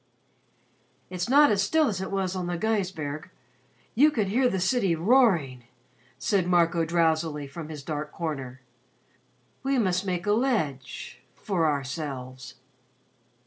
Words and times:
"It's 1.11 1.29
not 1.29 1.51
as 1.51 1.61
still 1.61 1.87
as 1.87 2.01
it 2.01 2.09
was 2.09 2.35
on 2.35 2.47
the 2.47 2.57
Gaisberg. 2.57 3.29
You 3.93 4.09
can 4.09 4.29
hear 4.29 4.49
the 4.49 4.59
city 4.59 4.95
roaring," 4.95 5.65
said 6.17 6.47
Marco 6.47 6.83
drowsily 6.85 7.45
from 7.45 7.69
his 7.69 7.83
dark 7.83 8.11
corner. 8.11 8.61
"We 9.61 9.77
must 9.77 10.03
make 10.03 10.25
a 10.25 10.31
ledge 10.31 11.21
for 11.35 11.67
ourselves." 11.69 12.55